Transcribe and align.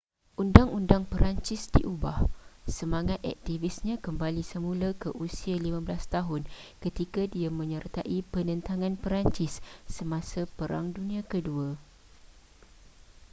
undang-undang 0.41 1.03
perancis 1.11 1.61
diubah 1.75 2.17
semangat 2.77 3.19
aktivisnya 3.33 3.95
kembali 4.05 4.41
semula 4.51 4.89
ke 5.01 5.09
usia 5.25 5.53
15 5.53 5.77
tahun 6.15 6.41
ketika 6.83 7.21
dia 7.33 7.49
menyertai 7.59 8.17
penentangan 8.33 8.93
perancis 9.03 9.53
semasa 9.95 10.41
perang 10.57 10.85
dunia 10.97 11.21
ke-2 11.31 11.55